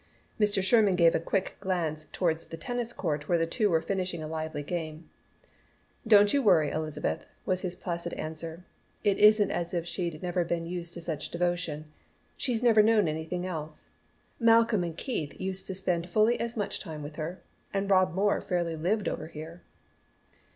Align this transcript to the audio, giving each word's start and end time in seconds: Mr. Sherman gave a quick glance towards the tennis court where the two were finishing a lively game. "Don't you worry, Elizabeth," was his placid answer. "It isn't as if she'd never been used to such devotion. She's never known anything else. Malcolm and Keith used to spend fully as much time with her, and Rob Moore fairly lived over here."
Mr. 0.39 0.63
Sherman 0.63 0.95
gave 0.95 1.13
a 1.13 1.19
quick 1.19 1.57
glance 1.59 2.07
towards 2.11 2.47
the 2.47 2.57
tennis 2.57 2.91
court 2.91 3.29
where 3.29 3.37
the 3.37 3.45
two 3.45 3.69
were 3.69 3.83
finishing 3.83 4.23
a 4.23 4.27
lively 4.27 4.63
game. 4.63 5.07
"Don't 6.07 6.33
you 6.33 6.41
worry, 6.41 6.71
Elizabeth," 6.71 7.27
was 7.45 7.61
his 7.61 7.75
placid 7.75 8.11
answer. 8.13 8.65
"It 9.03 9.19
isn't 9.19 9.51
as 9.51 9.75
if 9.75 9.85
she'd 9.85 10.23
never 10.23 10.43
been 10.43 10.63
used 10.63 10.95
to 10.95 11.01
such 11.01 11.29
devotion. 11.29 11.91
She's 12.35 12.63
never 12.63 12.81
known 12.81 13.07
anything 13.07 13.45
else. 13.45 13.91
Malcolm 14.39 14.83
and 14.83 14.97
Keith 14.97 15.39
used 15.39 15.67
to 15.67 15.75
spend 15.75 16.09
fully 16.09 16.39
as 16.39 16.57
much 16.57 16.79
time 16.79 17.03
with 17.03 17.17
her, 17.17 17.43
and 17.71 17.91
Rob 17.91 18.11
Moore 18.15 18.41
fairly 18.41 18.75
lived 18.75 19.07
over 19.07 19.27
here." 19.27 19.61